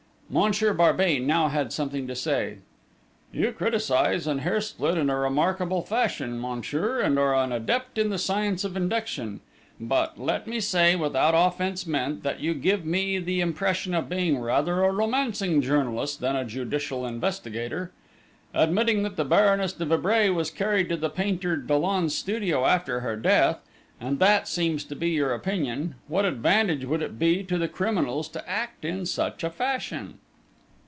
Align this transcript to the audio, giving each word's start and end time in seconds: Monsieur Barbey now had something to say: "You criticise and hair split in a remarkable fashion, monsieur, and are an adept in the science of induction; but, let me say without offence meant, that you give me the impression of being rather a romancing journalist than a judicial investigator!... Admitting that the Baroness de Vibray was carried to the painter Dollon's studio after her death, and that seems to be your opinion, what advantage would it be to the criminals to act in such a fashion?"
Monsieur 0.33 0.71
Barbey 0.73 1.19
now 1.19 1.49
had 1.49 1.73
something 1.73 2.07
to 2.07 2.15
say: 2.15 2.59
"You 3.33 3.51
criticise 3.51 4.25
and 4.27 4.39
hair 4.39 4.61
split 4.61 4.97
in 4.97 5.09
a 5.09 5.17
remarkable 5.19 5.81
fashion, 5.81 6.39
monsieur, 6.39 7.01
and 7.01 7.19
are 7.19 7.35
an 7.35 7.51
adept 7.51 7.97
in 7.97 8.09
the 8.09 8.17
science 8.17 8.63
of 8.63 8.77
induction; 8.77 9.41
but, 9.77 10.17
let 10.17 10.47
me 10.47 10.61
say 10.61 10.95
without 10.95 11.33
offence 11.35 11.85
meant, 11.85 12.23
that 12.23 12.39
you 12.39 12.53
give 12.53 12.85
me 12.85 13.17
the 13.19 13.41
impression 13.41 13.93
of 13.93 14.07
being 14.07 14.39
rather 14.39 14.83
a 14.85 14.91
romancing 14.93 15.61
journalist 15.61 16.21
than 16.21 16.37
a 16.37 16.45
judicial 16.45 17.05
investigator!... 17.05 17.91
Admitting 18.53 19.03
that 19.03 19.17
the 19.17 19.25
Baroness 19.25 19.73
de 19.73 19.83
Vibray 19.85 20.29
was 20.29 20.49
carried 20.49 20.87
to 20.87 20.95
the 20.95 21.09
painter 21.09 21.57
Dollon's 21.57 22.15
studio 22.15 22.65
after 22.65 23.01
her 23.01 23.17
death, 23.17 23.59
and 23.99 24.17
that 24.17 24.47
seems 24.47 24.83
to 24.83 24.95
be 24.95 25.09
your 25.11 25.31
opinion, 25.31 25.93
what 26.07 26.25
advantage 26.25 26.85
would 26.85 27.03
it 27.03 27.19
be 27.19 27.43
to 27.43 27.55
the 27.59 27.67
criminals 27.67 28.27
to 28.29 28.49
act 28.49 28.83
in 28.83 29.05
such 29.05 29.43
a 29.43 29.49
fashion?" 29.49 30.17